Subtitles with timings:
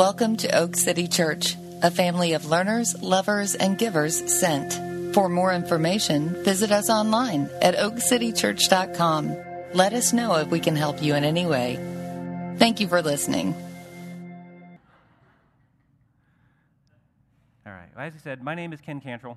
[0.00, 4.72] Welcome to Oak City Church, a family of learners, lovers, and givers sent.
[5.12, 9.36] For more information, visit us online at oakcitychurch.com.
[9.74, 11.76] Let us know if we can help you in any way.
[12.56, 13.54] Thank you for listening.
[17.66, 17.90] All right.
[17.94, 19.36] Well, as I said, my name is Ken Cantrell.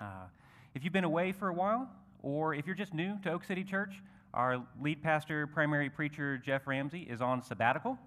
[0.00, 0.28] Uh,
[0.74, 1.90] if you've been away for a while,
[2.22, 6.66] or if you're just new to Oak City Church, our lead pastor, primary preacher, Jeff
[6.66, 7.98] Ramsey, is on sabbatical.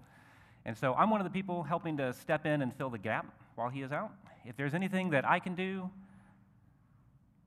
[0.68, 3.24] And so I'm one of the people helping to step in and fill the gap
[3.54, 4.10] while he is out.
[4.44, 5.88] If there's anything that I can do,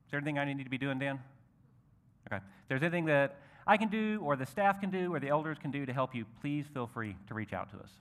[0.08, 1.20] is there anything I need to be doing, Dan?
[2.26, 2.38] Okay.
[2.38, 3.38] If there's anything that
[3.68, 6.16] I can do, or the staff can do, or the elders can do to help
[6.16, 7.92] you, please feel free to reach out to us.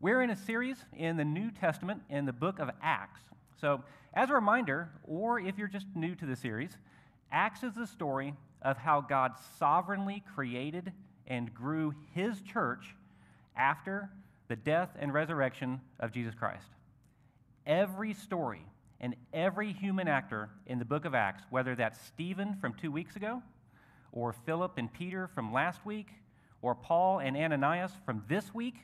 [0.00, 3.20] We're in a series in the New Testament in the book of Acts.
[3.60, 3.84] So,
[4.14, 6.76] as a reminder, or if you're just new to the series,
[7.30, 10.92] Acts is the story of how God sovereignly created
[11.28, 12.96] and grew his church
[13.56, 14.10] after
[14.48, 16.66] the death and resurrection of Jesus Christ.
[17.66, 18.66] Every story
[19.00, 23.16] and every human actor in the book of Acts, whether that's Stephen from two weeks
[23.16, 23.42] ago,
[24.12, 26.08] or Philip and Peter from last week,
[26.60, 28.76] or Paul and Ananias from this week,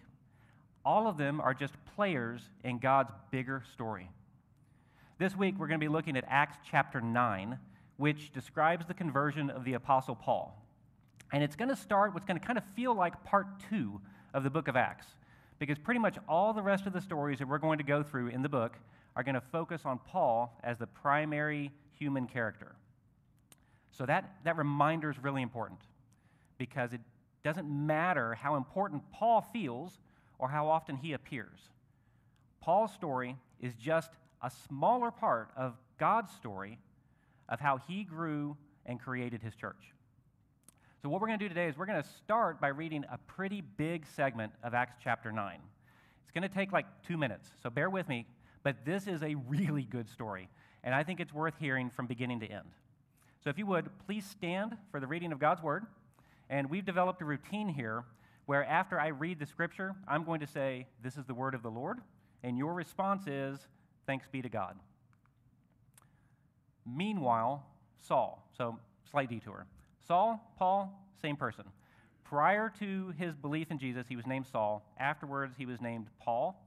[0.85, 4.11] all of them are just players in God's bigger story.
[5.19, 7.59] This week, we're going to be looking at Acts chapter 9,
[7.97, 10.65] which describes the conversion of the Apostle Paul.
[11.33, 14.01] And it's going to start what's going to kind of feel like part two
[14.35, 15.07] of the book of Acts,
[15.59, 18.29] because pretty much all the rest of the stories that we're going to go through
[18.29, 18.77] in the book
[19.17, 22.77] are going to focus on Paul as the primary human character.
[23.91, 25.81] So that, that reminder is really important
[26.57, 27.01] because it
[27.43, 29.99] doesn't matter how important Paul feels
[30.39, 31.59] or how often he appears.
[32.61, 34.11] Paul's story is just
[34.43, 36.79] a smaller part of God's story
[37.49, 38.57] of how he grew
[38.87, 39.93] and created his church.
[41.09, 43.17] So, what we're going to do today is we're going to start by reading a
[43.17, 45.59] pretty big segment of Acts chapter 9.
[46.23, 48.27] It's going to take like two minutes, so bear with me,
[48.63, 50.51] but this is a really good story,
[50.85, 52.69] and I think it's worth hearing from beginning to end.
[53.43, 55.87] So, if you would, please stand for the reading of God's word.
[56.51, 58.05] And we've developed a routine here
[58.45, 61.63] where after I read the scripture, I'm going to say, This is the word of
[61.63, 62.01] the Lord,
[62.43, 63.67] and your response is,
[64.07, 64.77] Thanks be to God.
[66.85, 67.65] Meanwhile,
[67.97, 68.79] Saul, so
[69.11, 69.67] slight detour.
[70.09, 71.65] Saul, Paul, same person.
[72.25, 74.83] Prior to his belief in Jesus, he was named Saul.
[74.99, 76.59] Afterwards, he was named Paul.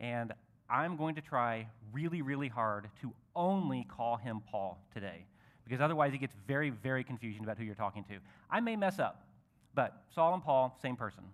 [0.00, 0.32] And
[0.70, 5.26] I'm going to try really, really hard to only call him Paul today,
[5.64, 8.16] because otherwise he gets very, very confused about who you're talking to.
[8.50, 9.22] I may mess up,
[9.74, 11.24] but Saul and Paul, same person.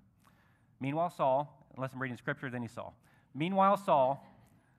[0.80, 2.96] Meanwhile, Saul, unless I'm reading scripture, then he's Saul.
[3.34, 4.24] Meanwhile, Saul,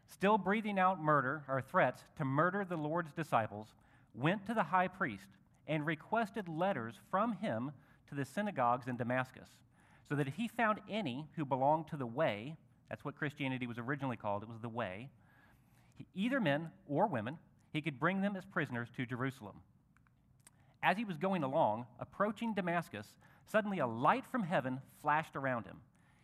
[0.07, 3.67] still breathing out murder or threats to murder the Lord's disciples,
[4.13, 5.27] went to the high priest
[5.67, 7.71] and requested letters from him
[8.09, 9.49] to the synagogues in Damascus,
[10.07, 12.55] so that if he found any who belonged to the way,
[12.89, 15.09] that's what Christianity was originally called, it was the way,
[16.13, 17.37] either men or women,
[17.73, 19.55] he could bring them as prisoners to Jerusalem.
[20.83, 23.07] As he was going along, approaching Damascus,
[23.51, 25.77] suddenly a light from heaven flashed around him.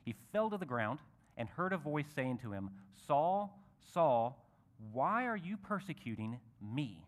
[0.06, 1.00] He fell to the ground
[1.36, 2.70] and heard a voice saying to him,
[3.08, 3.60] Saul,
[3.94, 4.46] Saul,
[4.92, 7.04] why are you persecuting me?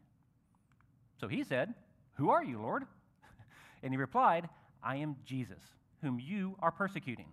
[1.20, 1.74] So he said,
[2.16, 2.84] who are you, Lord?
[3.84, 4.48] And he replied,
[4.82, 5.60] I am Jesus,
[6.02, 7.28] whom you are persecuting.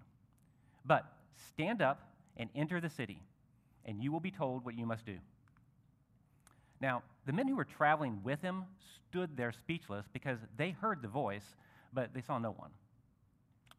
[0.85, 1.05] But
[1.53, 3.23] stand up and enter the city,
[3.85, 5.19] and you will be told what you must do.
[6.81, 8.65] Now, the men who were traveling with him
[9.09, 11.45] stood there speechless because they heard the voice,
[11.93, 12.71] but they saw no one.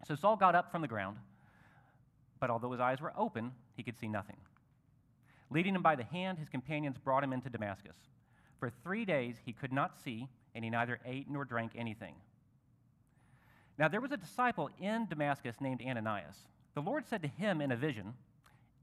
[0.07, 1.17] So Saul got up from the ground,
[2.39, 4.37] but although his eyes were open, he could see nothing.
[5.49, 7.95] Leading him by the hand, his companions brought him into Damascus.
[8.59, 12.15] For three days he could not see and he neither ate nor drank anything.
[13.77, 16.37] Now there was a disciple in Damascus named Ananias.
[16.75, 18.13] The Lord said to him in a vision,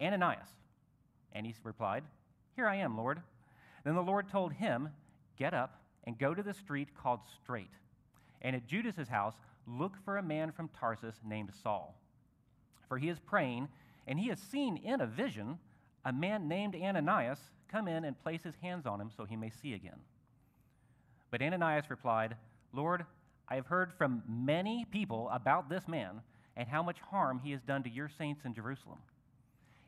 [0.00, 0.48] Ananias.
[1.32, 2.04] And he replied,
[2.56, 3.20] Here I am, Lord.
[3.84, 4.90] Then the Lord told him,
[5.38, 7.70] Get up and go to the street called Straight,
[8.42, 9.34] and at Judas's house
[9.66, 11.94] look for a man from Tarsus named Saul.
[12.88, 13.68] For he is praying,
[14.06, 15.58] and he has seen in a vision
[16.04, 17.38] a man named Ananias
[17.70, 20.00] come in and place his hands on him so he may see again.
[21.30, 22.36] But Ananias replied,
[22.72, 23.04] Lord,
[23.48, 26.20] I have heard from many people about this man
[26.56, 28.98] and how much harm he has done to your saints in Jerusalem.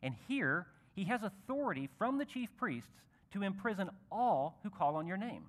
[0.02, 2.90] And here he has authority from the chief priests
[3.32, 5.44] to imprison all who call on your name.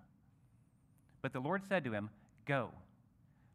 [1.21, 2.09] But the Lord said to him,
[2.45, 2.69] Go,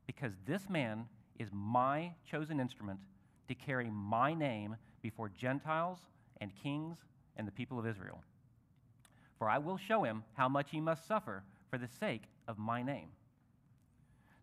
[0.07, 1.07] because this man
[1.39, 3.01] is my chosen instrument
[3.49, 5.99] to carry my name before Gentiles
[6.41, 6.97] and kings
[7.37, 8.23] and the people of Israel.
[9.39, 12.83] For I will show him how much he must suffer for the sake of my
[12.83, 13.09] name.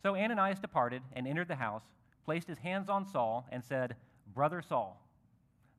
[0.01, 1.83] So Ananias departed and entered the house,
[2.25, 3.95] placed his hands on Saul, and said,
[4.33, 4.99] Brother Saul.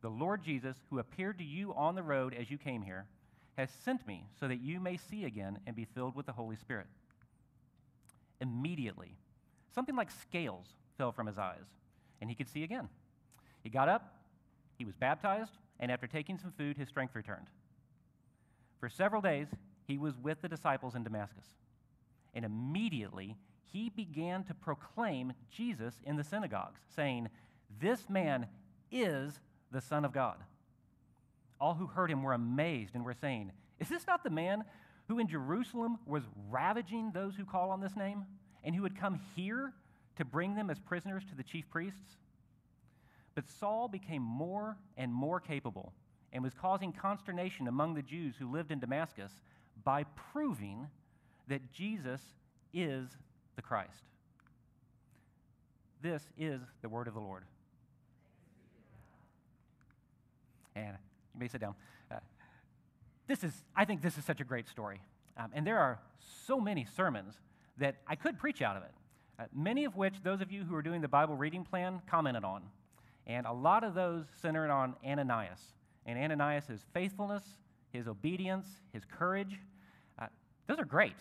[0.01, 3.07] the Lord Jesus, who appeared to you on the road as you came here,
[3.57, 6.57] has sent me so that you may see again and be filled with the Holy
[6.57, 6.87] Spirit.
[8.41, 9.17] Immediately,
[9.75, 10.67] something like scales
[10.99, 11.65] fell from his eyes,
[12.21, 12.89] and he could see again.
[13.63, 14.15] He got up,
[14.77, 17.47] he was baptized, and after taking some food, his strength returned.
[18.81, 19.49] For several days,
[19.87, 21.47] he was with the disciples in Damascus,
[22.35, 23.37] and immediately
[23.73, 27.29] he began to proclaim Jesus in the synagogues, saying,
[27.81, 28.47] This man
[28.91, 29.41] is
[29.71, 30.37] the Son of God.
[31.61, 34.65] All who heard him were amazed and were saying, Is this not the man
[35.09, 38.25] who in Jerusalem was ravaging those who call on this name,
[38.63, 39.73] and who had come here
[40.17, 42.17] to bring them as prisoners to the chief priests?
[43.35, 45.93] But Saul became more and more capable
[46.33, 49.33] and was causing consternation among the Jews who lived in Damascus
[49.83, 50.89] by proving
[51.49, 52.21] that Jesus
[52.73, 53.09] is
[53.57, 54.05] the Christ.
[56.03, 57.45] This is the word of the Lord.
[60.77, 60.97] And
[61.35, 61.75] you may sit down.
[62.11, 62.17] Uh,
[63.27, 65.01] this is, I think this is such a great story.
[65.37, 65.99] Um, and there are
[66.47, 67.35] so many sermons
[67.79, 68.93] that I could preach out of it,
[69.39, 72.45] uh, many of which those of you who are doing the Bible reading plan commented
[72.45, 72.63] on.
[73.27, 75.61] And a lot of those centered on Ananias
[76.07, 77.45] and Ananias' faithfulness,
[77.95, 79.61] his obedience, his courage.
[80.19, 80.27] Uh,
[80.67, 81.17] those are great.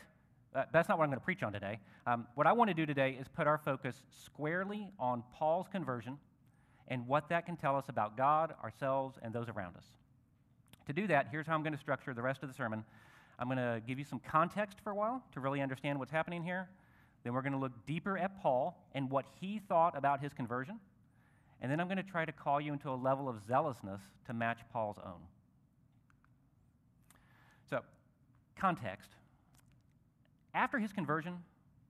[0.54, 1.80] Uh, that's not what I'm going to preach on today.
[2.06, 6.18] Um, what I want to do today is put our focus squarely on Paul's conversion
[6.88, 9.86] and what that can tell us about God, ourselves, and those around us.
[10.88, 12.84] To do that, here's how I'm going to structure the rest of the sermon.
[13.40, 16.44] I'm going to give you some context for a while to really understand what's happening
[16.44, 16.70] here.
[17.24, 20.80] Then we're going to look deeper at Paul and what he thought about his conversion.
[21.62, 24.34] And then I'm going to try to call you into a level of zealousness to
[24.34, 25.22] match Paul's own.
[27.74, 27.82] So,
[28.56, 29.10] context.
[30.54, 31.40] After his conversion,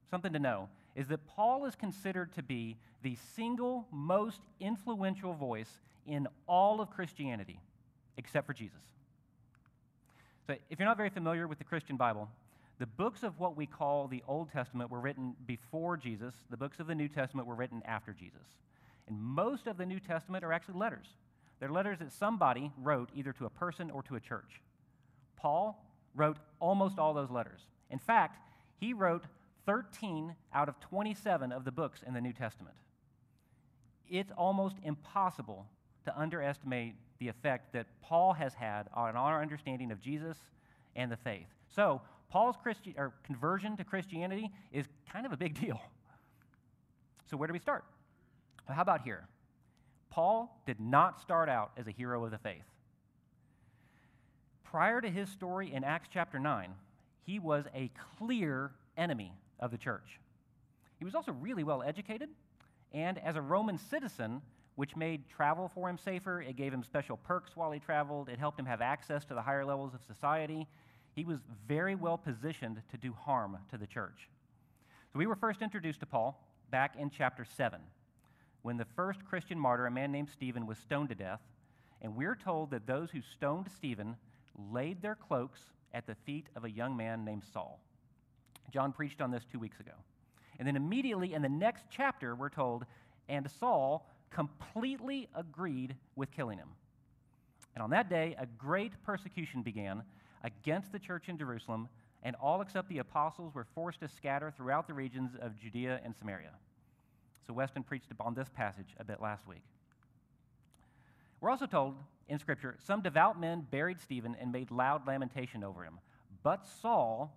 [0.10, 5.82] something to know is that Paul is considered to be the single most influential voice
[6.08, 7.60] in all of Christianity,
[8.16, 8.80] except for Jesus.
[10.48, 12.30] So, if you're not very familiar with the Christian Bible,
[12.80, 16.80] the books of what we call the Old Testament were written before Jesus, the books
[16.80, 18.48] of the New Testament were written after Jesus.
[19.10, 21.08] And most of the New Testament are actually letters.
[21.60, 24.62] They're letters that somebody wrote either to a person or to a church.
[25.44, 25.86] Paul
[26.16, 27.60] wrote almost all those letters.
[27.92, 28.40] In fact,
[28.80, 29.26] he wrote
[29.66, 32.76] 13 out of 27 of the books in the New Testament.
[34.10, 35.68] It's almost impossible
[36.06, 40.38] to underestimate the effect that Paul has had on our understanding of Jesus
[40.96, 41.48] and the faith.
[41.68, 45.80] So, Paul's Christi- or conversion to Christianity is kind of a big deal.
[47.30, 47.84] So, where do we start?
[48.68, 49.28] Well, how about here?
[50.10, 52.64] Paul did not start out as a hero of the faith.
[54.74, 56.74] Prior to his story in Acts chapter 9,
[57.28, 60.20] he was a clear enemy of the church.
[60.98, 62.30] He was also really well educated,
[62.92, 64.42] and as a Roman citizen,
[64.74, 68.40] which made travel for him safer, it gave him special perks while he traveled, it
[68.40, 70.66] helped him have access to the higher levels of society.
[71.16, 71.38] He was
[71.68, 74.28] very well positioned to do harm to the church.
[75.12, 77.80] So we were first introduced to Paul back in chapter 7
[78.64, 81.42] when the first Christian martyr, a man named Stephen, was stoned to death.
[82.02, 84.18] And we're told that those who stoned Stephen
[84.72, 85.60] laid their cloaks
[85.94, 87.80] at the feet of a young man named Saul.
[88.72, 89.92] John preached on this two weeks ago.
[90.60, 92.86] And then immediately in the next chapter, we're told,
[93.28, 96.70] and Saul completely agreed with killing him.
[97.76, 100.04] And on that day, a great persecution began
[100.44, 101.88] against the church in Jerusalem,
[102.24, 106.16] and all except the apostles were forced to scatter throughout the regions of Judea and
[106.16, 106.52] Samaria.
[107.46, 109.64] So Weston preached on this passage a bit last week.
[111.42, 111.96] We're also told
[112.28, 116.00] in Scripture some devout men buried Stephen and made loud lamentation over him.
[116.44, 117.36] But Saul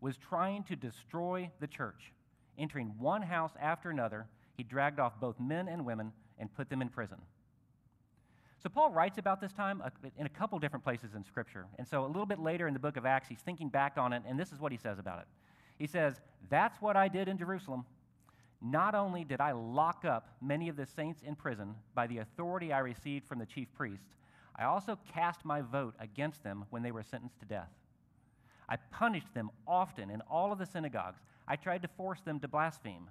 [0.00, 2.12] was trying to destroy the church.
[2.58, 4.26] Entering one house after another,
[4.56, 7.18] he dragged off both men and women and put them in prison.
[8.62, 9.82] So Paul writes about this time
[10.16, 11.66] in a couple different places in Scripture.
[11.78, 14.12] And so a little bit later in the book of Acts, he's thinking back on
[14.12, 15.26] it, and this is what he says about it.
[15.78, 17.84] He says, That's what I did in Jerusalem.
[18.62, 22.72] Not only did I lock up many of the saints in prison by the authority
[22.72, 24.16] I received from the chief priests,
[24.58, 27.70] I also cast my vote against them when they were sentenced to death.
[28.68, 31.20] I punished them often in all of the synagogues.
[31.46, 33.08] I tried to force them to blaspheme.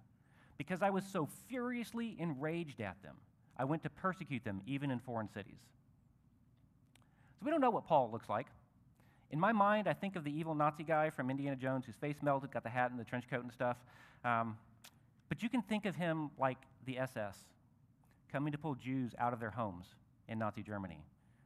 [0.57, 3.15] Because I was so furiously enraged at them,
[3.57, 5.59] I went to persecute them even in foreign cities.
[7.39, 8.47] So we don't know what Paul looks like.
[9.31, 12.17] In my mind, I think of the evil Nazi guy from Indiana Jones whose face
[12.21, 13.77] melted, got the hat and the trench coat and stuff.
[14.23, 14.57] Um,
[15.27, 17.37] but you can think of him like the SS,
[18.31, 19.87] coming to pull Jews out of their homes
[20.27, 21.03] in Nazi Germany.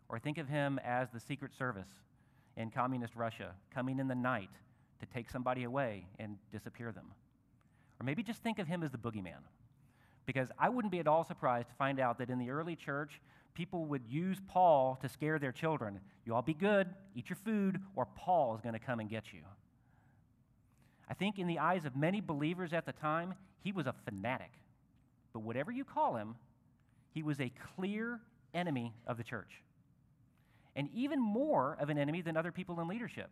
[0.10, 1.88] Or think of him as the Secret Service
[2.58, 4.50] in communist Russia, coming in the night
[5.00, 7.12] to take somebody away and disappear them.
[8.00, 9.44] Or maybe just think of him as the boogeyman.
[10.25, 13.22] Because I wouldn't be at all surprised to find out that in the early church,
[13.54, 16.00] people would use Paul to scare their children.
[16.25, 19.34] You all be good, eat your food, or Paul is going to come and get
[19.34, 19.42] you.
[21.10, 24.51] I think in the eyes of many believers at the time, he was a fanatic.
[25.34, 26.36] But whatever you call him,
[27.12, 28.20] he was a clear
[28.54, 29.62] enemy of the church.
[30.76, 33.30] And even more of an enemy than other people in leadership.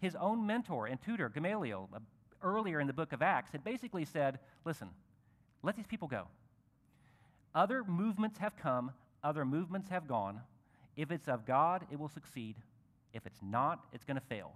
[0.00, 1.98] His own mentor and tutor, Gamaliel, uh,
[2.42, 4.88] earlier in the book of Acts, had basically said, Listen,
[5.62, 6.26] let these people go.
[7.54, 10.40] Other movements have come, other movements have gone.
[10.96, 12.56] If it's of God, it will succeed.
[13.12, 14.52] If it's not, it's going to fail.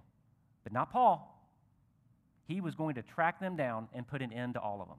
[0.65, 1.33] But not Paul.
[2.47, 4.99] He was going to track them down and put an end to all of them.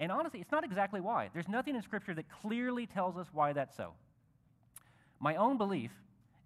[0.00, 1.30] And honestly, it's not exactly why.
[1.32, 3.94] There's nothing in Scripture that clearly tells us why that's so.
[5.18, 5.90] My own belief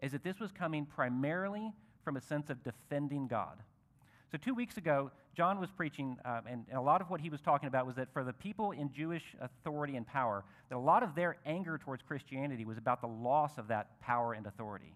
[0.02, 1.72] is that this was coming primarily
[2.04, 3.62] from a sense of defending God.
[4.30, 7.30] So, two weeks ago, John was preaching, um, and, and, a lot of what he
[7.30, 10.78] was talking about was that for the people in Jewish authority and power, that a
[10.78, 14.94] lot of their anger towards Christianity was about the loss of that power and authority.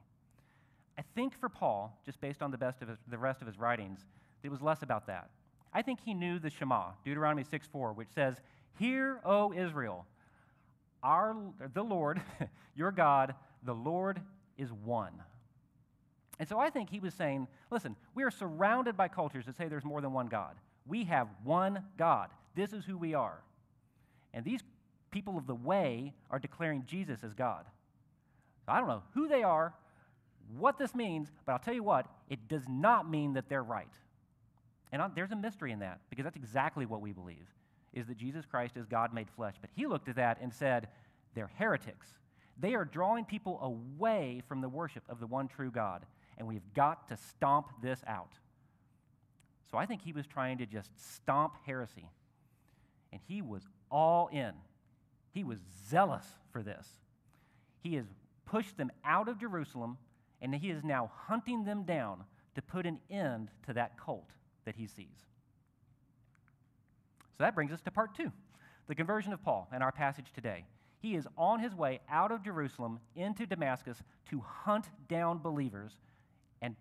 [0.98, 3.58] I think for Paul, just based on the, best of his, the rest of his
[3.58, 4.00] writings,
[4.42, 5.30] it was less about that.
[5.72, 8.36] I think he knew the Shema, Deuteronomy 6 4, which says,
[8.78, 10.06] Hear, O Israel,
[11.02, 11.36] our,
[11.74, 12.20] the Lord,
[12.74, 14.20] your God, the Lord
[14.56, 15.12] is one.
[16.38, 19.68] And so I think he was saying, listen, we are surrounded by cultures that say
[19.68, 20.56] there's more than one God.
[20.86, 22.28] We have one God.
[22.54, 23.42] This is who we are.
[24.34, 24.60] And these
[25.10, 27.64] people of the way are declaring Jesus as God.
[28.68, 29.74] I don't know who they are,
[30.58, 33.86] what this means, but I'll tell you what, it does not mean that they're right.
[34.92, 37.46] And there's a mystery in that because that's exactly what we believe
[37.92, 39.54] is that Jesus Christ is God made flesh.
[39.60, 40.88] But he looked at that and said,
[41.34, 42.06] they're heretics.
[42.58, 46.06] They are drawing people away from the worship of the one true God
[46.38, 48.32] and we've got to stomp this out.
[49.70, 52.08] So I think he was trying to just stomp heresy.
[53.12, 54.52] And he was all in.
[55.32, 55.58] He was
[55.88, 56.86] zealous for this.
[57.82, 58.04] He has
[58.44, 59.96] pushed them out of Jerusalem,
[60.40, 64.30] and he is now hunting them down to put an end to that cult
[64.64, 65.26] that he sees.
[67.36, 68.32] So that brings us to part two
[68.88, 70.64] the conversion of Paul and our passage today.
[71.00, 75.92] He is on his way out of Jerusalem into Damascus to hunt down believers
[76.62, 76.74] and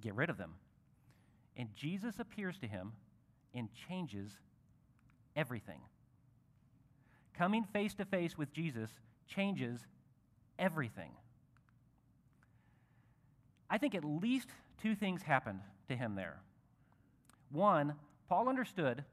[0.00, 0.54] get rid of them.
[1.56, 2.92] And Jesus appears to him
[3.54, 4.30] and changes
[5.34, 5.80] everything.
[7.36, 8.90] Coming face to face with Jesus
[9.26, 9.80] changes
[10.58, 11.10] everything.
[13.68, 14.48] I think at least
[14.80, 16.40] two things happened to him there.
[17.50, 17.94] One,
[18.28, 19.04] Paul understood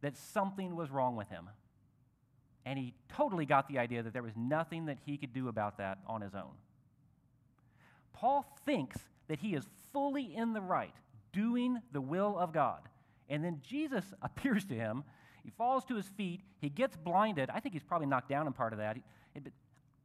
[0.00, 1.48] that something was wrong with him.
[2.66, 5.78] And he totally got the idea that there was nothing that he could do about
[5.78, 6.52] that on his own.
[8.12, 8.96] Paul thinks
[9.28, 10.94] that he is fully in the right,
[11.32, 12.80] doing the will of God.
[13.28, 15.04] And then Jesus appears to him.
[15.42, 16.40] He falls to his feet.
[16.60, 17.50] He gets blinded.
[17.50, 18.96] I think he's probably knocked down in part of that.
[19.34, 19.52] But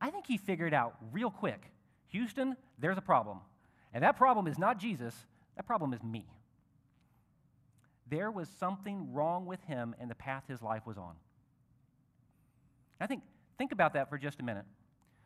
[0.02, 1.62] I think he figured out real quick
[2.08, 3.40] Houston, there's a problem.
[3.94, 5.16] And that problem is not Jesus,
[5.56, 6.26] that problem is me.
[8.08, 11.16] There was something wrong with him and the path his life was on.
[13.00, 13.24] I think,
[13.58, 14.66] think about that for just a minute,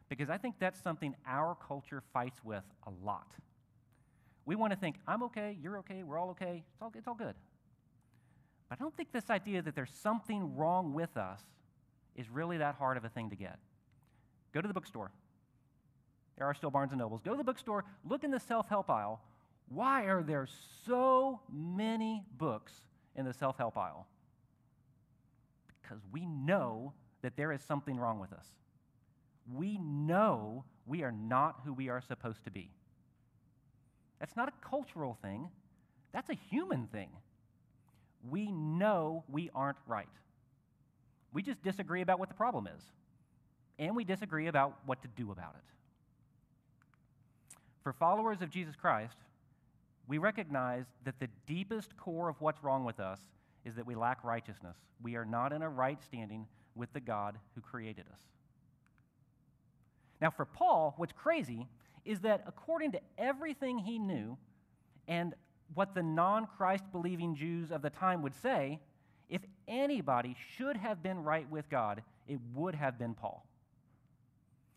[0.10, 3.28] because I think that's something our culture fights with a lot.
[4.46, 7.16] We want to think, I'm okay, you're okay, we're all okay, it's all, it's all
[7.16, 7.36] good.
[8.70, 11.42] But I don't think this idea that there's something wrong with us
[12.16, 13.58] is really that hard of a thing to get.
[14.54, 15.12] Go to the bookstore.
[16.38, 17.22] There are still Barnes and Nobles.
[17.22, 19.22] Go to the bookstore, look in the self help aisle.
[19.70, 20.48] Why are there
[20.86, 22.74] so many books
[23.16, 24.08] in the self help aisle?
[25.82, 28.46] Because we know that there is something wrong with us.
[29.52, 32.70] We know we are not who we are supposed to be.
[34.20, 35.50] That's not a cultural thing,
[36.14, 37.10] that's a human thing.
[38.30, 40.08] We know we aren't right.
[41.34, 42.84] We just disagree about what the problem is,
[43.80, 45.64] and we disagree about what to do about it.
[47.84, 49.18] For followers of Jesus Christ,
[50.08, 53.20] we recognize that the deepest core of what's wrong with us
[53.66, 54.78] is that we lack righteousness.
[55.02, 58.22] We are not in a right standing with the God who created us.
[60.22, 61.68] Now, for Paul, what's crazy
[62.06, 64.38] is that according to everything he knew
[65.08, 65.34] and
[65.74, 68.80] what the non Christ believing Jews of the time would say,
[69.30, 73.46] if anybody should have been right with God, it would have been Paul.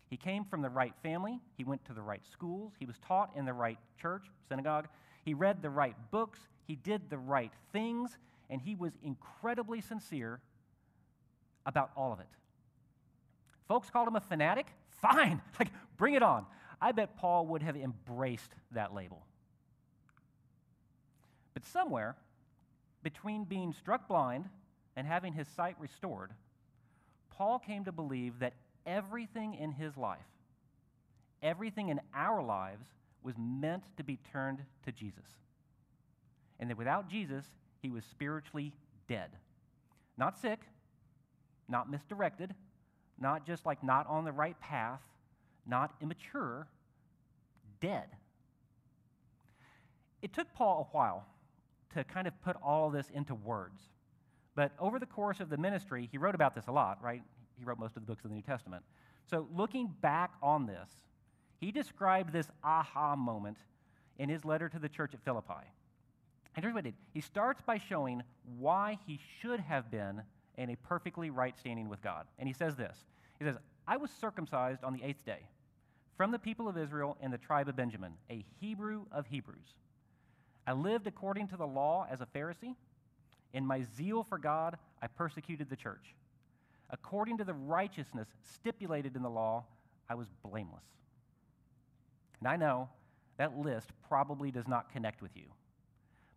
[0.09, 3.31] He came from the right family, he went to the right schools, he was taught
[3.35, 4.87] in the right church, synagogue,
[5.25, 8.17] he read the right books, he did the right things,
[8.49, 10.39] and he was incredibly sincere
[11.67, 12.27] about all of it.
[13.67, 14.67] Folks called him a fanatic.
[15.01, 16.45] Fine, like bring it on.
[16.81, 19.25] I bet Paul would have embraced that label.
[21.53, 22.15] But somewhere
[23.03, 24.45] between being struck blind
[24.95, 26.31] and having his sight restored,
[27.31, 28.53] Paul came to believe that
[28.85, 30.25] everything in his life,
[31.43, 32.85] everything in our lives
[33.23, 35.25] was meant to be turned to Jesus.
[36.59, 37.45] And that without Jesus,
[37.81, 38.73] he was spiritually
[39.07, 39.29] dead.
[40.17, 40.61] Not sick,
[41.67, 42.53] not misdirected,
[43.19, 45.01] not just like not on the right path,
[45.65, 46.67] not immature,
[47.81, 48.07] dead.
[50.21, 51.25] It took Paul a while
[51.93, 53.81] to kind of put all this into words.
[54.55, 57.21] But over the course of the ministry, he wrote about this a lot, right?
[57.57, 58.83] He wrote most of the books of the New Testament.
[59.29, 60.89] So looking back on this,
[61.59, 63.57] he described this aha moment
[64.17, 65.53] in his letter to the church at Philippi.
[66.55, 68.23] And here's what he did he starts by showing
[68.57, 70.23] why he should have been
[70.57, 72.25] in a perfectly right standing with God.
[72.39, 72.97] And he says this
[73.39, 75.47] He says, I was circumcised on the eighth day
[76.17, 79.75] from the people of Israel and the tribe of Benjamin, a Hebrew of Hebrews.
[80.65, 82.75] I lived according to the law as a Pharisee.
[83.53, 86.15] In my zeal for God, I persecuted the church.
[86.89, 89.65] According to the righteousness stipulated in the law,
[90.09, 90.83] I was blameless.
[92.39, 92.89] And I know
[93.37, 95.45] that list probably does not connect with you.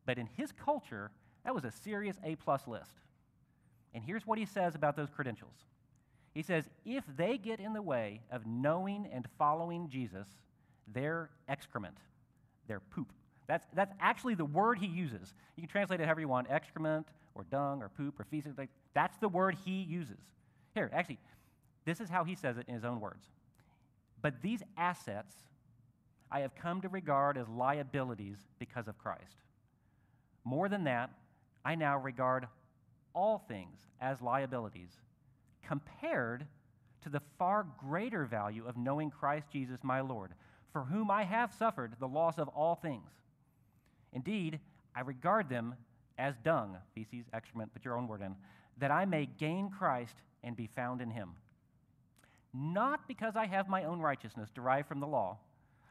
[0.07, 1.11] But in his culture,
[1.45, 3.01] that was a serious A plus list.
[3.95, 5.55] And here's what he says about those credentials
[6.35, 10.27] He says, if they get in the way of knowing and following Jesus,
[10.93, 11.97] they're excrement,
[12.69, 13.13] they're poop.
[13.47, 15.35] That's, that's actually the word he uses.
[15.57, 18.55] You can translate it however you want excrement or dung or poop or feces.
[18.95, 20.21] That's the word he uses.
[20.73, 21.19] Here, actually,
[21.85, 23.27] this is how he says it in his own words.
[24.23, 25.35] But these assets
[26.31, 29.43] I have come to regard as liabilities because of Christ.
[30.45, 31.11] More than that,
[31.65, 32.47] I now regard
[33.15, 34.91] all things as liabilities
[35.67, 36.47] compared
[37.03, 40.33] to the far greater value of knowing Christ Jesus my Lord,
[40.73, 43.11] for whom I have suffered the loss of all things.
[44.13, 44.61] Indeed,
[44.95, 45.75] I regard them
[46.19, 48.35] as dung, feces, excrement, put your own word in,
[48.79, 51.31] that I may gain Christ and be found in him.
[52.53, 55.39] Not because I have my own righteousness derived from the law,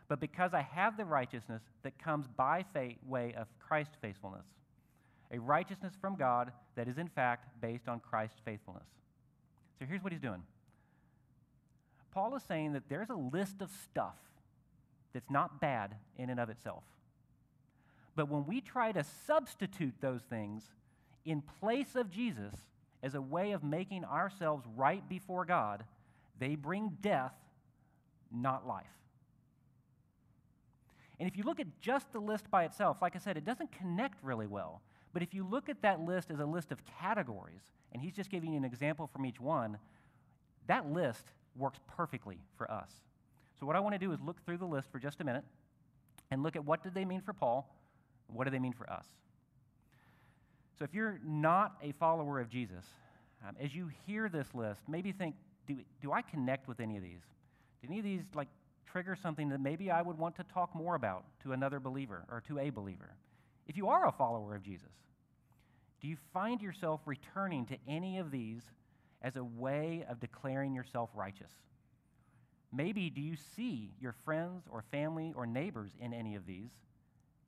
[0.07, 4.45] but because I have the righteousness that comes by faith, way of Christ's faithfulness,
[5.31, 8.87] a righteousness from God that is in fact based on Christ's faithfulness.
[9.79, 10.43] So here's what he's doing.
[12.11, 14.15] Paul is saying that there's a list of stuff
[15.13, 16.83] that's not bad in and of itself.
[18.15, 20.63] But when we try to substitute those things
[21.25, 22.53] in place of Jesus
[23.01, 25.83] as a way of making ourselves right before God,
[26.39, 27.33] they bring death,
[28.31, 28.85] not life.
[31.19, 33.71] And if you look at just the list by itself, like I said, it doesn't
[33.71, 34.81] connect really well.
[35.13, 38.29] But if you look at that list as a list of categories, and he's just
[38.29, 39.77] giving you an example from each one,
[40.67, 41.23] that list
[41.55, 42.91] works perfectly for us.
[43.59, 45.43] So what I want to do is look through the list for just a minute
[46.31, 47.67] and look at what did they mean for Paul,
[48.27, 49.05] what do they mean for us.
[50.77, 52.85] So if you're not a follower of Jesus,
[53.45, 55.35] um, as you hear this list, maybe think,
[55.67, 57.21] do, do I connect with any of these?
[57.81, 58.47] Do any of these like
[58.85, 62.41] trigger something that maybe I would want to talk more about to another believer or
[62.47, 63.09] to a believer?
[63.69, 64.89] If you are a follower of Jesus,
[66.01, 68.63] do you find yourself returning to any of these
[69.21, 71.51] as a way of declaring yourself righteous?
[72.73, 76.71] Maybe do you see your friends or family or neighbors in any of these?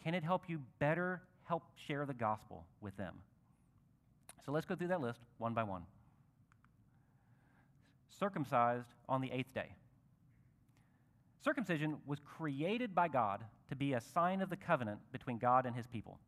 [0.03, 3.15] Can it help you better help share the gospel with them?
[4.45, 5.83] So let's go through that list one by one.
[8.19, 9.69] Circumcised on the eighth day.
[11.43, 15.75] Circumcision was created by God to be a sign of the covenant between God and
[15.75, 16.19] his people.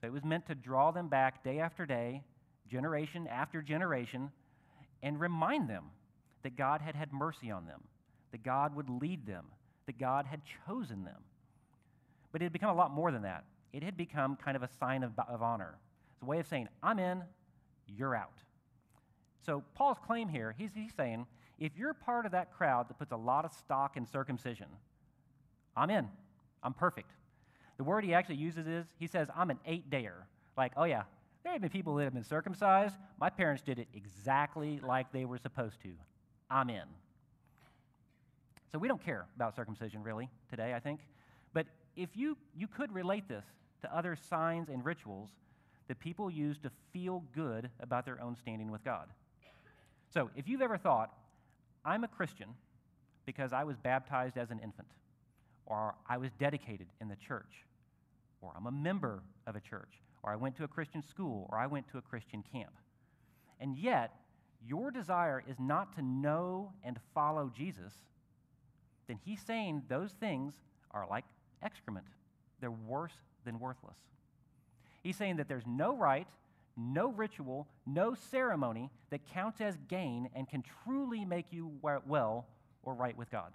[0.00, 2.22] So it was meant to draw them back day after day,
[2.68, 4.30] generation after generation,
[5.02, 5.84] and remind them
[6.42, 7.80] that God had had mercy on them,
[8.32, 9.46] that God would lead them,
[9.86, 11.22] that God had chosen them.
[12.32, 13.44] But it had become a lot more than that.
[13.72, 15.78] It had become kind of a sign of, of honor.
[16.12, 17.22] It's a way of saying, I'm in,
[17.86, 18.38] you're out.
[19.44, 21.26] So Paul's claim here, he's, he's saying,
[21.64, 24.66] if you're part of that crowd that puts a lot of stock in circumcision,
[25.74, 26.06] I'm in.
[26.62, 27.10] I'm perfect.
[27.78, 30.26] The word he actually uses is, he says, I'm an eight dayer.
[30.58, 31.04] Like, oh yeah,
[31.42, 32.96] there have been people that have been circumcised.
[33.18, 35.88] My parents did it exactly like they were supposed to.
[36.50, 36.84] I'm in.
[38.70, 41.00] So we don't care about circumcision really today, I think.
[41.54, 43.46] But if you, you could relate this
[43.80, 45.30] to other signs and rituals
[45.88, 49.08] that people use to feel good about their own standing with God.
[50.12, 51.10] So if you've ever thought,
[51.84, 52.48] I'm a Christian
[53.26, 54.88] because I was baptized as an infant,
[55.66, 57.64] or I was dedicated in the church,
[58.40, 61.58] or I'm a member of a church, or I went to a Christian school, or
[61.58, 62.72] I went to a Christian camp.
[63.60, 64.12] And yet,
[64.66, 67.92] your desire is not to know and follow Jesus,
[69.06, 70.54] then he's saying those things
[70.90, 71.24] are like
[71.62, 72.06] excrement.
[72.60, 73.12] They're worse
[73.44, 73.98] than worthless.
[75.02, 76.26] He's saying that there's no right
[76.76, 82.46] no ritual, no ceremony that counts as gain and can truly make you well
[82.82, 83.52] or right with God.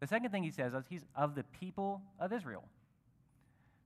[0.00, 2.64] The second thing he says is he's of the people of Israel.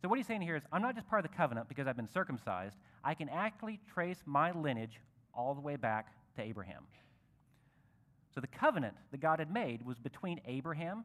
[0.01, 1.97] So what he's saying here is I'm not just part of the covenant because I've
[1.97, 2.77] been circumcised.
[3.03, 5.01] I can actually trace my lineage
[5.35, 6.85] all the way back to Abraham.
[8.35, 11.05] So the covenant that God had made was between Abraham,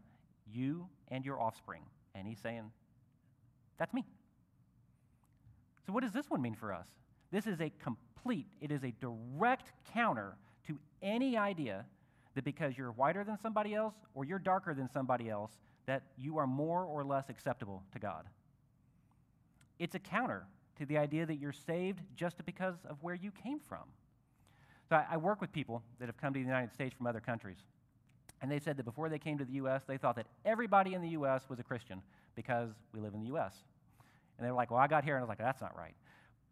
[0.52, 1.84] you, and your offspring.
[2.16, 2.72] And he's saying,
[3.78, 4.04] that's me.
[5.86, 6.88] So what does this one mean for us?
[7.32, 10.36] This is a complete, it is a direct counter
[10.68, 11.86] to any idea
[12.36, 15.52] that because you're whiter than somebody else or you're darker than somebody else,
[15.86, 18.26] that you are more or less acceptable to God.
[19.80, 20.46] It's a counter
[20.78, 23.84] to the idea that you're saved just because of where you came from.
[24.88, 27.20] So I, I work with people that have come to the United States from other
[27.20, 27.58] countries.
[28.42, 31.02] And they said that before they came to the U.S., they thought that everybody in
[31.02, 31.44] the U.S.
[31.50, 32.02] was a Christian
[32.36, 33.54] because we live in the U.S.
[34.40, 35.94] And they were like, well, I got here, and I was like, that's not right.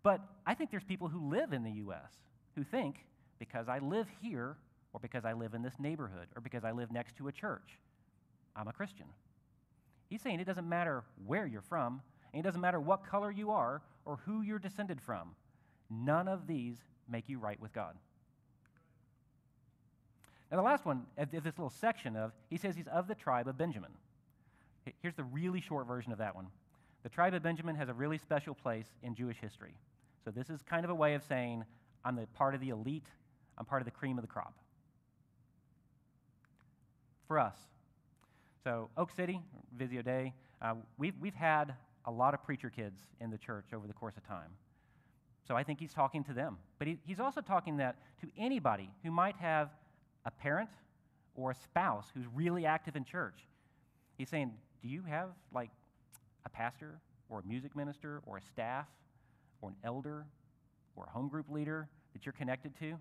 [0.04, 2.12] But I think there's people who live in the U.S.
[2.56, 2.98] who think
[3.40, 4.58] because I live here,
[4.92, 7.80] or because I live in this neighborhood, or because I live next to a church,
[8.58, 9.06] I'm a Christian.
[10.10, 12.02] He's saying it doesn't matter where you're from,
[12.34, 15.30] and it doesn't matter what color you are or who you're descended from.
[15.90, 16.76] None of these
[17.10, 17.96] make you right with God.
[20.52, 23.16] Now, the last one uh, of this little section of, he says he's of the
[23.16, 23.92] tribe of Benjamin.
[25.02, 26.48] Here's the really short version of that one.
[27.04, 29.76] The tribe of Benjamin has a really special place in Jewish history.
[30.24, 31.64] So, this is kind of a way of saying,
[32.04, 33.08] I'm the part of the elite,
[33.58, 34.54] I'm part of the cream of the crop.
[37.28, 37.58] For us,
[38.64, 39.40] so Oak City,
[39.78, 41.74] Visio Dei, uh, we've, we've had
[42.06, 44.52] a lot of preacher kids in the church over the course of time.
[45.48, 46.58] So I think he's talking to them.
[46.78, 49.70] But he, he's also talking that to anybody who might have
[50.26, 50.70] a parent
[51.36, 53.48] or a spouse who's really active in church.
[54.18, 55.70] He's saying, Do you have like
[56.48, 58.88] a pastor or a music minister or a staff
[59.62, 60.26] or an elder
[60.96, 62.98] or a home group leader that you're connected to?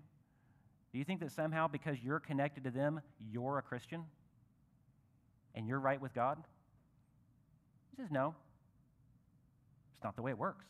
[0.91, 4.03] Do you think that somehow because you're connected to them, you're a Christian
[5.55, 6.37] and you're right with God?
[7.91, 8.35] He says, No.
[9.95, 10.65] It's not the way it works.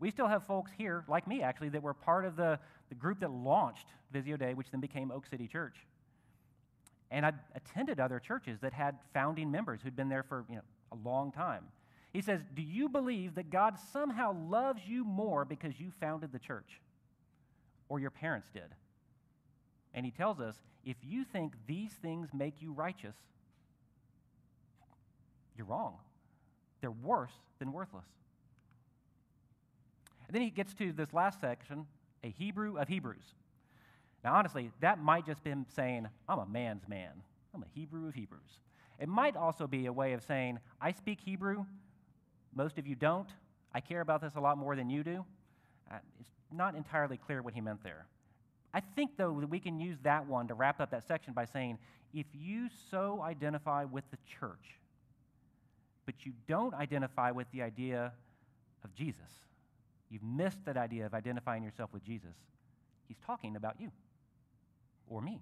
[0.00, 3.20] We still have folks here, like me actually, that were part of the, the group
[3.20, 5.76] that launched Visio Dei, which then became Oak City Church.
[7.12, 10.62] And I attended other churches that had founding members who'd been there for you know,
[10.94, 11.64] a long time.
[12.12, 16.38] He says, Do you believe that God somehow loves you more because you founded the
[16.38, 16.80] church
[17.88, 18.74] or your parents did?
[19.92, 23.16] And he tells us, if you think these things make you righteous,
[25.56, 25.94] you're wrong.
[26.80, 28.04] They're worse than worthless.
[30.26, 31.86] And then he gets to this last section,
[32.22, 33.34] a Hebrew of Hebrews.
[34.22, 37.10] Now, honestly, that might just be him saying, I'm a man's man.
[37.54, 38.60] I'm a Hebrew of Hebrews.
[38.98, 41.64] It might also be a way of saying, I speak Hebrew,
[42.54, 43.28] most of you don't.
[43.74, 45.24] I care about this a lot more than you do.
[45.90, 48.06] Uh, it's not entirely clear what he meant there.
[48.72, 51.44] I think, though, that we can use that one to wrap up that section by
[51.44, 51.78] saying,
[52.12, 54.78] if you so identify with the church,
[56.06, 58.12] but you don't identify with the idea
[58.84, 59.30] of Jesus,
[60.10, 62.36] you've missed that idea of identifying yourself with Jesus.
[63.08, 63.90] He's talking about you
[65.08, 65.40] or me.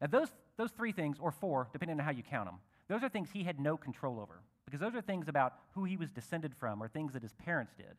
[0.00, 3.08] Now, those, those three things, or four, depending on how you count them, those are
[3.08, 6.54] things he had no control over because those are things about who he was descended
[6.54, 7.96] from or things that his parents did.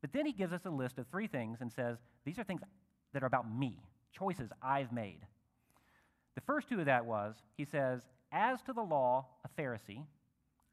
[0.00, 2.60] But then he gives us a list of three things and says, These are things
[3.12, 3.78] that are about me,
[4.12, 5.20] choices I've made.
[6.34, 10.04] The first two of that was, he says, As to the law, a Pharisee,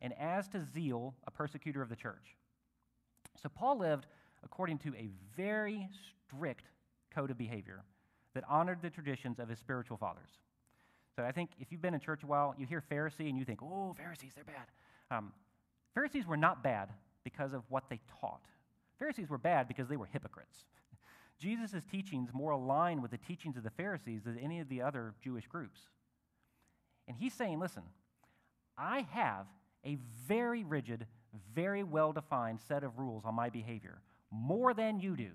[0.01, 2.35] and as to zeal, a persecutor of the church.
[3.41, 4.05] So Paul lived
[4.43, 5.87] according to a very
[6.27, 6.65] strict
[7.15, 7.83] code of behavior
[8.33, 10.31] that honored the traditions of his spiritual fathers.
[11.15, 13.45] So I think if you've been in church a while, you hear Pharisee and you
[13.45, 15.15] think, oh, Pharisees, they're bad.
[15.15, 15.31] Um,
[15.93, 16.89] Pharisees were not bad
[17.23, 18.41] because of what they taught.
[18.97, 20.65] Pharisees were bad because they were hypocrites.
[21.39, 25.13] Jesus' teachings more align with the teachings of the Pharisees than any of the other
[25.23, 25.81] Jewish groups.
[27.07, 27.83] And he's saying, listen,
[28.77, 29.45] I have
[29.85, 29.97] a
[30.27, 31.05] very rigid,
[31.53, 35.31] very well defined set of rules on my behavior, more than you do.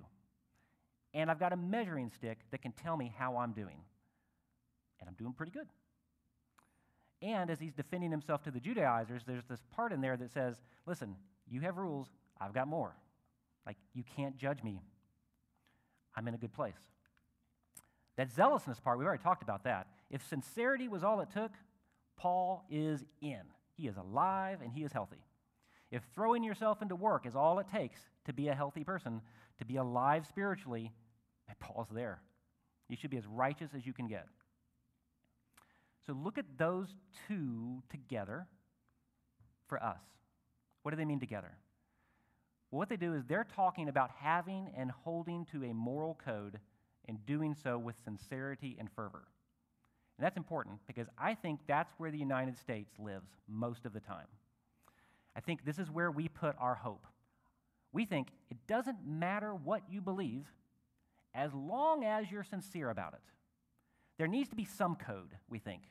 [1.14, 3.78] And I've got a measuring stick that can tell me how I'm doing.
[5.00, 5.68] And I'm doing pretty good.
[7.20, 10.56] And as he's defending himself to the Judaizers, there's this part in there that says,
[10.86, 11.16] listen,
[11.50, 12.08] you have rules,
[12.40, 12.94] I've got more.
[13.66, 14.80] Like, you can't judge me.
[16.16, 16.78] I'm in a good place.
[18.16, 19.88] That zealousness part, we've already talked about that.
[20.10, 21.52] If sincerity was all it took,
[22.16, 23.42] Paul is in.
[23.76, 25.24] He is alive and he is healthy.
[25.90, 29.20] If throwing yourself into work is all it takes to be a healthy person,
[29.58, 30.92] to be alive spiritually,
[31.60, 32.20] Paul's there.
[32.88, 34.26] You should be as righteous as you can get.
[36.08, 36.88] So look at those
[37.28, 38.46] two together
[39.66, 40.00] for us.
[40.82, 41.52] What do they mean together?
[42.70, 46.60] Well, what they do is they're talking about having and holding to a moral code
[47.06, 49.28] and doing so with sincerity and fervor.
[50.16, 54.00] And that's important because I think that's where the United States lives most of the
[54.00, 54.28] time.
[55.36, 57.06] I think this is where we put our hope.
[57.92, 60.46] We think it doesn't matter what you believe
[61.34, 63.20] as long as you're sincere about it.
[64.16, 65.82] There needs to be some code, we think,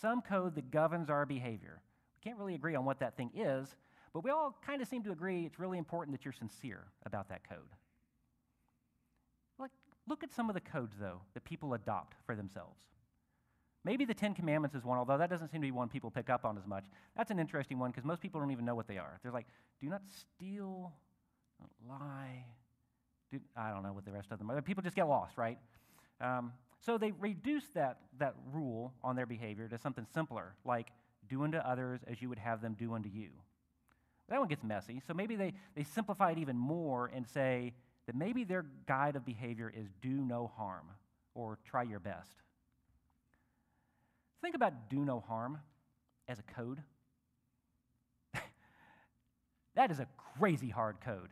[0.00, 1.80] some code that governs our behavior.
[2.16, 3.74] We can't really agree on what that thing is,
[4.12, 7.28] but we all kind of seem to agree it's really important that you're sincere about
[7.28, 7.58] that code.
[9.58, 9.70] Like,
[10.06, 12.80] look at some of the codes, though, that people adopt for themselves.
[13.84, 16.30] Maybe the Ten Commandments is one, although that doesn't seem to be one people pick
[16.30, 16.84] up on as much.
[17.16, 19.18] That's an interesting one because most people don't even know what they are.
[19.22, 19.46] They're like,
[19.80, 20.92] do not steal,
[21.58, 22.44] don't lie.
[23.32, 24.62] Do, I don't know what the rest of them are.
[24.62, 25.58] People just get lost, right?
[26.20, 26.52] Um,
[26.84, 30.88] so they reduce that, that rule on their behavior to something simpler, like
[31.28, 33.28] do unto others as you would have them do unto you.
[34.28, 35.00] That one gets messy.
[35.06, 37.72] So maybe they, they simplify it even more and say
[38.06, 40.86] that maybe their guide of behavior is do no harm
[41.34, 42.42] or try your best.
[44.40, 45.58] Think about do no harm
[46.26, 46.82] as a code.
[49.76, 51.30] that is a crazy hard code.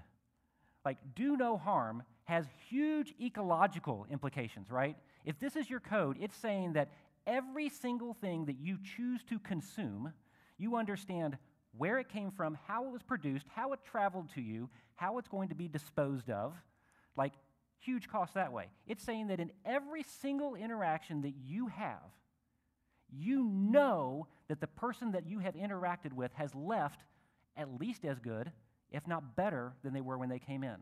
[0.84, 4.96] Like, do no harm has huge ecological implications, right?
[5.24, 6.90] If this is your code, it's saying that
[7.26, 10.12] every single thing that you choose to consume,
[10.58, 11.36] you understand
[11.76, 15.28] where it came from, how it was produced, how it traveled to you, how it's
[15.28, 16.54] going to be disposed of.
[17.16, 17.32] Like,
[17.78, 18.66] huge cost that way.
[18.86, 22.10] It's saying that in every single interaction that you have,
[23.12, 27.00] you know that the person that you have interacted with has left
[27.56, 28.50] at least as good,
[28.90, 30.76] if not better, than they were when they came in.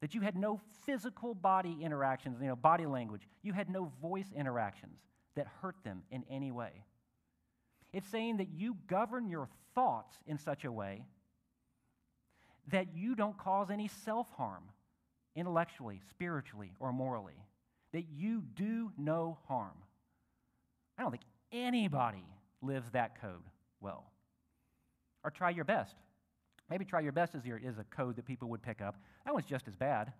[0.00, 3.22] That you had no physical body interactions, you know, body language.
[3.42, 5.00] You had no voice interactions
[5.34, 6.84] that hurt them in any way.
[7.92, 11.04] It's saying that you govern your thoughts in such a way
[12.70, 14.64] that you don't cause any self harm
[15.34, 17.44] intellectually, spiritually, or morally.
[17.92, 19.76] That you do no harm.
[20.98, 22.26] I don't think anybody
[22.60, 23.44] lives that code
[23.80, 24.10] well.
[25.24, 25.96] Or try your best.
[26.70, 28.96] Maybe try your best is, your, is a code that people would pick up.
[29.24, 30.12] That one's just as bad.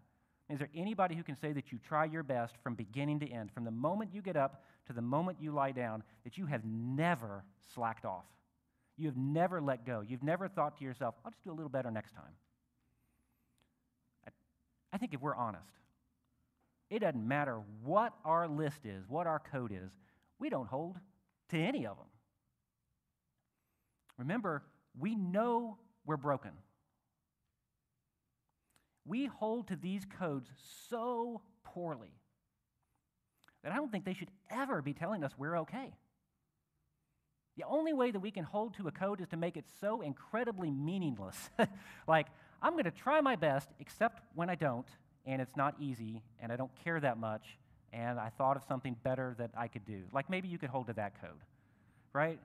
[0.50, 3.52] Is there anybody who can say that you try your best from beginning to end,
[3.52, 6.64] from the moment you get up to the moment you lie down, that you have
[6.64, 8.24] never slacked off?
[8.96, 10.00] You have never let go.
[10.00, 12.32] You've never thought to yourself, I'll just do a little better next time.
[14.26, 14.30] I,
[14.94, 15.68] I think if we're honest,
[16.88, 19.90] it doesn't matter what our list is, what our code is,
[20.38, 20.96] we don't hold
[21.50, 22.06] to any of them.
[24.16, 24.62] Remember,
[24.98, 25.76] we know
[26.08, 26.50] we're broken.
[29.06, 30.48] We hold to these codes
[30.88, 32.12] so poorly
[33.62, 35.92] that I don't think they should ever be telling us we're okay.
[37.58, 40.00] The only way that we can hold to a code is to make it so
[40.00, 41.50] incredibly meaningless.
[42.08, 42.28] like,
[42.62, 44.86] I'm going to try my best, except when I don't,
[45.26, 47.58] and it's not easy, and I don't care that much,
[47.92, 50.04] and I thought of something better that I could do.
[50.12, 51.42] Like, maybe you could hold to that code,
[52.12, 52.38] right?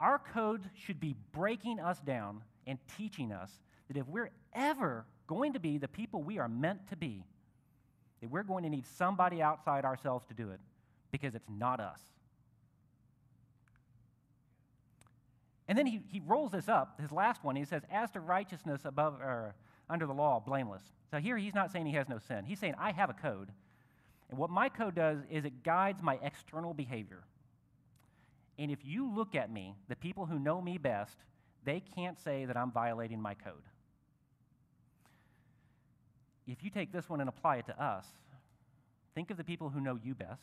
[0.00, 3.50] Our code should be breaking us down and teaching us
[3.88, 7.24] that if we're ever going to be the people we are meant to be,
[8.20, 10.60] that we're going to need somebody outside ourselves to do it
[11.10, 12.00] because it's not us.
[15.66, 17.54] And then he, he rolls this up, his last one.
[17.54, 19.54] He says, As to righteousness above or
[19.90, 20.82] under the law, blameless.
[21.10, 22.44] So here he's not saying he has no sin.
[22.44, 23.50] He's saying, I have a code.
[24.30, 27.22] And what my code does is it guides my external behavior.
[28.58, 31.16] And if you look at me, the people who know me best,
[31.64, 33.62] they can't say that I'm violating my code.
[36.46, 38.06] If you take this one and apply it to us,
[39.14, 40.42] think of the people who know you best.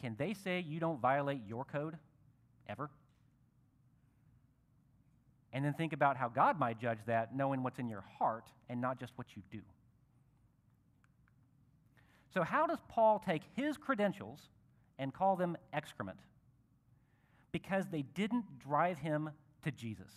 [0.00, 1.96] Can they say you don't violate your code
[2.68, 2.90] ever?
[5.52, 8.80] And then think about how God might judge that, knowing what's in your heart and
[8.80, 9.60] not just what you do.
[12.32, 14.38] So, how does Paul take his credentials
[14.98, 16.18] and call them excrement?
[17.52, 19.30] Because they didn't drive him
[19.62, 20.12] to Jesus.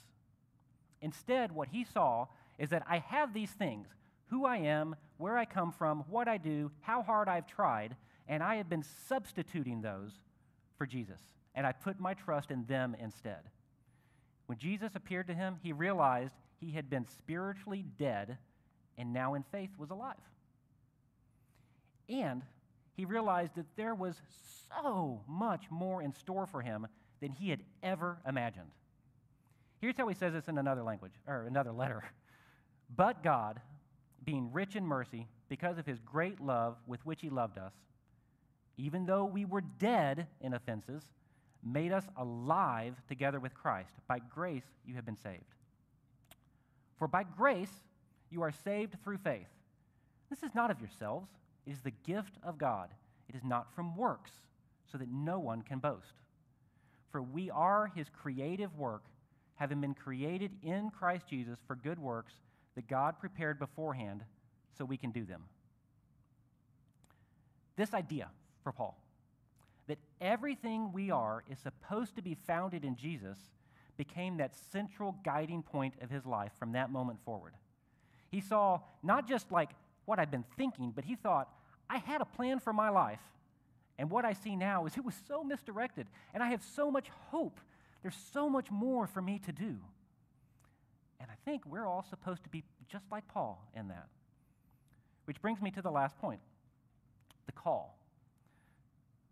[1.02, 2.28] Instead, what he saw
[2.60, 3.88] is that I have these things
[4.28, 7.96] who I am, where I come from, what I do, how hard I've tried,
[8.28, 10.12] and I have been substituting those
[10.78, 11.20] for Jesus.
[11.54, 13.50] And I put my trust in them instead.
[14.46, 18.38] When Jesus appeared to him, he realized he had been spiritually dead
[18.98, 20.15] and now in faith was alive.
[22.08, 22.44] And
[22.95, 24.21] he realized that there was
[24.69, 26.88] so much more in store for him
[27.21, 28.71] than he had ever imagined.
[29.80, 32.04] Here's how he says this in another language, or another letter.
[32.93, 33.62] But God,
[34.25, 37.71] being rich in mercy, because of his great love with which he loved us,
[38.77, 41.04] even though we were dead in offenses,
[41.63, 43.93] made us alive together with Christ.
[44.10, 45.56] By grace you have been saved.
[46.97, 47.71] For by grace
[48.30, 49.47] you are saved through faith.
[50.30, 51.30] This is not of yourselves,
[51.65, 52.89] it is the gift of God.
[53.30, 54.32] it is not from works,
[54.91, 56.13] so that no one can boast.
[57.12, 59.04] For we are his creative work,
[59.56, 62.34] having been created in Christ Jesus for good works
[62.76, 64.24] that God prepared beforehand
[64.78, 65.43] so we can do them.
[67.76, 68.30] This idea
[68.63, 68.97] for Paul
[69.88, 73.38] that everything we are is supposed to be founded in Jesus
[73.97, 77.54] became that central guiding point of his life from that moment forward.
[78.30, 79.71] He saw not just like
[80.12, 81.47] what I'd been thinking, but he thought,
[81.89, 83.21] I had a plan for my life.
[83.97, 87.08] And what I see now is it was so misdirected, and I have so much
[87.30, 87.62] hope.
[88.02, 89.78] There's so much more for me to do.
[91.21, 94.10] And I think we're all supposed to be just like Paul in that.
[95.24, 96.41] Which brings me to the last point
[97.45, 97.97] the call.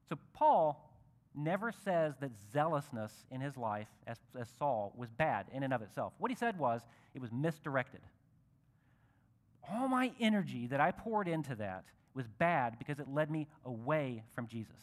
[0.08, 0.90] So, Paul
[1.36, 5.82] never says that zealousness in his life as, as Saul was bad in and of
[5.82, 6.14] itself.
[6.20, 8.00] What he said was it was misdirected.
[9.72, 14.24] All my energy that I poured into that was bad because it led me away
[14.34, 14.76] from Jesus.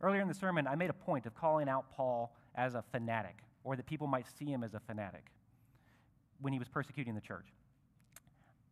[0.00, 3.38] Earlier in the sermon, I made a point of calling out Paul as a fanatic,
[3.62, 5.26] or that people might see him as a fanatic
[6.40, 7.46] when he was persecuting the church.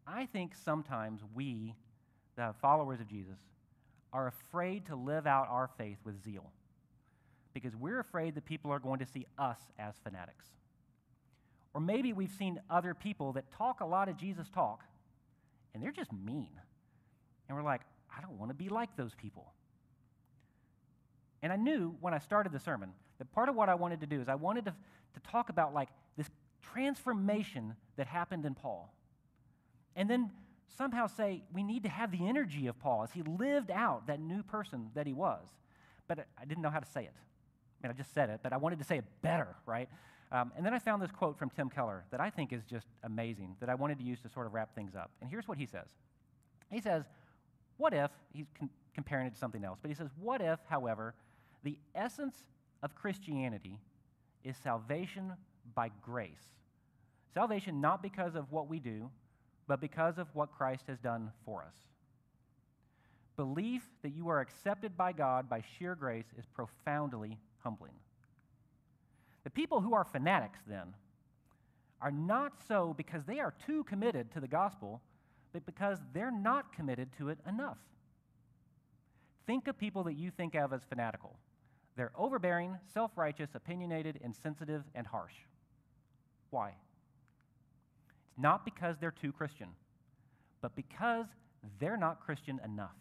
[0.07, 1.75] I think sometimes we,
[2.37, 3.39] the followers of Jesus,
[4.13, 6.53] are afraid to live out our faith with zeal
[7.55, 10.47] because we're afraid that people are going to see us as fanatics.
[11.75, 14.85] Or maybe we've seen other people that talk a lot of Jesus talk,
[15.75, 16.51] and they're just mean.
[17.49, 17.83] And we're like,
[18.17, 19.53] I don't want to be like those people.
[21.43, 24.07] And I knew when I started the sermon that part of what I wanted to
[24.07, 24.75] do is I wanted to,
[25.15, 26.29] to talk about like this
[26.73, 28.93] transformation that happened in Paul.
[29.97, 30.31] And then
[30.77, 34.21] somehow say we need to have the energy of Paul as he lived out that
[34.21, 35.47] new person that he was.
[36.09, 37.15] But I didn't know how to say it.
[37.15, 39.89] I mean, I just said it, but I wanted to say it better, right?
[40.33, 42.87] Um, and then I found this quote from Tim Keller that I think is just
[43.05, 45.11] amazing, that I wanted to use to sort of wrap things up.
[45.21, 45.89] And here's what he says
[46.71, 47.05] He says,
[47.77, 48.47] What if, he's
[48.95, 51.15] comparing it to something else, but he says, What if, however,
[51.63, 52.45] the essence
[52.83, 53.79] of Christianity
[54.43, 55.35] is salvation
[55.75, 56.49] by grace?
[57.35, 59.11] Salvation not because of what we do,
[59.69, 61.75] but because of what Christ has done for us.
[63.37, 67.95] Belief that you are accepted by God by sheer grace is profoundly humbling.
[69.45, 70.95] The people who are fanatics, then,
[72.01, 75.01] are not so because they are too committed to the gospel,
[75.53, 77.79] but because they're not committed to it enough.
[79.47, 81.37] Think of people that you think of as fanatical.
[81.97, 85.35] They're overbearing, self righteous, opinionated, insensitive, and harsh.
[86.51, 86.69] Why?
[88.29, 89.69] It's not because they're too Christian,
[90.61, 91.27] but because
[91.79, 92.97] they're not Christian enough.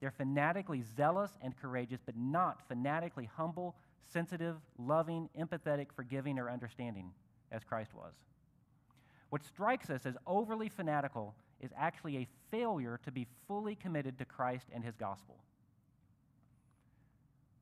[0.00, 3.74] They're fanatically zealous and courageous, but not fanatically humble,
[4.12, 7.10] sensitive, loving, empathetic, forgiving, or understanding
[7.50, 8.12] as Christ was.
[9.30, 14.24] What strikes us as overly fanatical is actually a failure to be fully committed to
[14.24, 15.36] Christ and his gospel.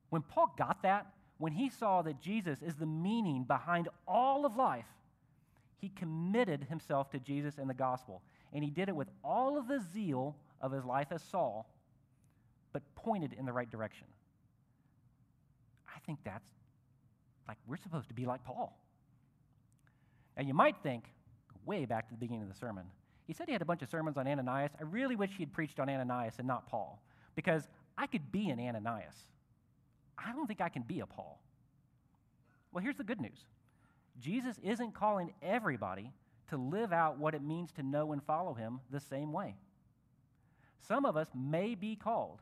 [0.09, 4.55] When Paul got that, when he saw that Jesus is the meaning behind all of
[4.55, 4.85] life,
[5.79, 8.21] he committed himself to Jesus and the gospel.
[8.53, 11.67] And he did it with all of the zeal of his life as Saul
[12.71, 14.07] but pointed in the right direction.
[15.95, 16.47] I think that's
[17.47, 18.77] like we're supposed to be like Paul.
[20.37, 21.05] Now, you might think,
[21.65, 22.85] way back to the beginning of the sermon,
[23.25, 24.71] he said he had a bunch of sermons on Ananias.
[24.79, 27.01] I really wish he had preached on Ananias and not Paul,
[27.35, 29.15] because I could be an Ananias.
[30.17, 31.39] I don't think I can be a Paul.
[32.71, 33.45] Well, here's the good news
[34.19, 36.11] Jesus isn't calling everybody
[36.49, 39.55] to live out what it means to know and follow him the same way.
[40.87, 42.39] Some of us may be called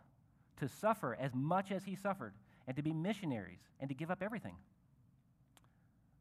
[0.58, 2.34] to suffer as much as he suffered,
[2.68, 4.56] and to be missionaries, and to give up everything.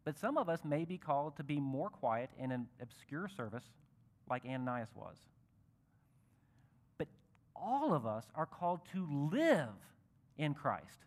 [0.05, 3.65] But some of us may be called to be more quiet in an obscure service
[4.29, 5.17] like Ananias was.
[6.99, 7.09] But
[7.55, 9.69] all of us are called to live
[10.39, 11.05] in Christ.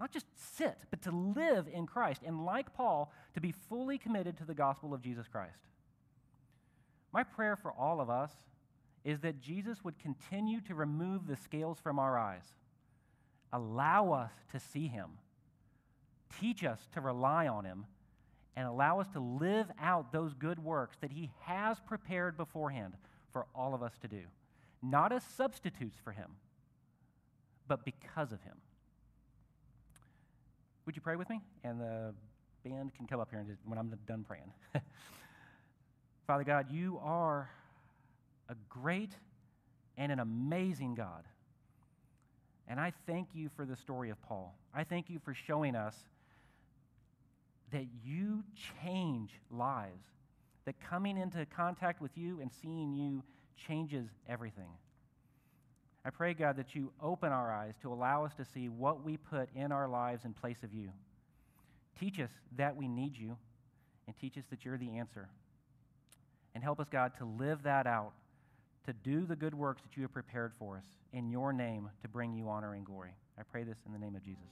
[0.00, 2.22] Not just sit, but to live in Christ.
[2.24, 5.60] And like Paul, to be fully committed to the gospel of Jesus Christ.
[7.12, 8.32] My prayer for all of us
[9.04, 12.54] is that Jesus would continue to remove the scales from our eyes
[13.52, 15.10] allow us to see Him,
[16.40, 17.86] teach us to rely on Him,
[18.56, 22.94] and allow us to live out those good works that He has prepared beforehand
[23.32, 24.22] for all of us to do.
[24.82, 26.30] Not as substitutes for Him,
[27.68, 28.56] but because of Him.
[30.86, 31.40] Would you pray with me?
[31.62, 32.14] And the
[32.64, 34.52] band can come up here and when I'm done praying.
[36.26, 37.50] Father God, you are
[38.48, 39.12] a great
[39.96, 41.24] and an amazing God.
[42.68, 44.54] And I thank you for the story of Paul.
[44.74, 45.96] I thank you for showing us
[47.72, 48.44] that you
[48.82, 50.06] change lives,
[50.64, 53.22] that coming into contact with you and seeing you
[53.56, 54.68] changes everything.
[56.04, 59.16] I pray, God, that you open our eyes to allow us to see what we
[59.16, 60.90] put in our lives in place of you.
[61.98, 63.36] Teach us that we need you,
[64.06, 65.28] and teach us that you're the answer.
[66.54, 68.12] And help us, God, to live that out,
[68.86, 72.08] to do the good works that you have prepared for us in your name to
[72.08, 73.14] bring you honor and glory.
[73.38, 74.44] I pray this in the name of Jesus.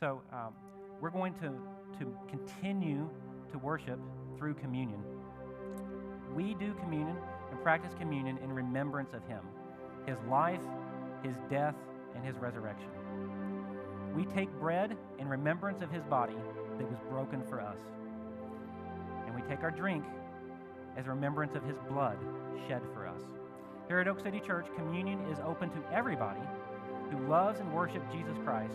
[0.00, 0.52] So, um,
[1.00, 1.52] we're going to,
[1.98, 3.08] to continue
[3.50, 3.98] to worship
[4.38, 5.02] through communion.
[6.34, 7.16] We do communion
[7.50, 9.40] and practice communion in remembrance of Him,
[10.06, 10.62] His life,
[11.22, 11.74] His death,
[12.14, 12.88] and His resurrection.
[14.14, 16.36] We take bread in remembrance of His body
[16.78, 17.78] that was broken for us.
[19.26, 20.04] And we take our drink
[20.96, 22.18] as remembrance of His blood
[22.68, 23.20] shed for us.
[23.88, 26.40] Here at Oak City Church, communion is open to everybody
[27.10, 28.74] who loves and worships Jesus Christ,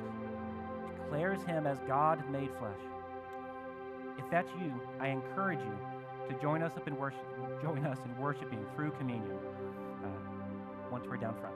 [0.96, 2.80] declares Him as God made flesh.
[4.18, 5.78] If that's you, I encourage you
[6.30, 7.26] to join us up in worship,
[7.62, 9.38] join us in worshiping through communion
[10.04, 10.08] uh,
[10.92, 11.56] once we're down front.